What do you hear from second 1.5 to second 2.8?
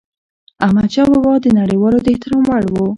نړيوالو د احترام وړ و.